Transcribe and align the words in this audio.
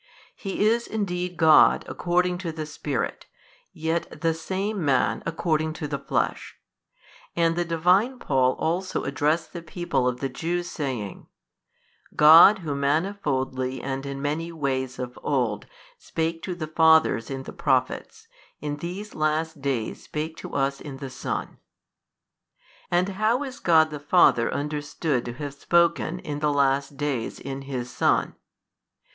He 0.35 0.65
is 0.67 0.87
indeed 0.87 1.37
God 1.37 1.85
according 1.87 2.39
to 2.39 2.51
the 2.51 2.65
Spirit, 2.65 3.27
yet 3.71 4.21
the 4.21 4.33
Same 4.33 4.83
Man 4.83 5.21
according 5.27 5.73
to 5.73 5.87
the 5.87 5.99
flesh 5.99 6.57
17. 7.35 7.45
And 7.45 7.55
the 7.55 7.65
Divine 7.65 8.17
Paul 8.17 8.53
also 8.53 9.03
addressed 9.03 9.53
the 9.53 9.61
people 9.61 10.07
of 10.07 10.19
the 10.19 10.27
Jews 10.27 10.67
saying, 10.71 11.27
God 12.15 12.57
Who 12.65 12.73
manifoldly 12.73 13.79
and 13.83 14.03
in 14.07 14.23
many 14.23 14.51
ways 14.51 14.97
of 14.97 15.19
old 15.21 15.67
spake 15.99 16.41
to 16.45 16.55
the 16.55 16.65
fathers 16.65 17.29
in 17.29 17.43
the 17.43 17.53
prophets, 17.53 18.27
in 18.59 18.77
these 18.77 19.13
last 19.13 19.61
days 19.61 20.01
spake 20.05 20.35
to 20.37 20.55
us 20.55 20.81
in 20.81 20.97
the 20.97 21.11
Son. 21.11 21.57
And 22.89 23.07
how 23.09 23.43
is 23.43 23.59
God 23.59 23.91
the 23.91 23.99
Father 23.99 24.51
understood 24.51 25.25
to 25.25 25.33
have 25.33 25.53
spoken 25.53 26.17
in 26.17 26.39
the 26.39 26.51
last 26.51 26.97
days 26.97 27.39
in 27.39 27.61
His 27.61 27.91
Son? 27.91 28.33